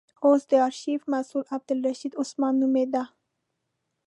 [0.25, 2.93] اوس د آرشیف مسئول عبدالرشید عثمان نومېد.